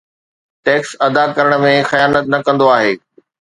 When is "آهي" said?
2.79-2.93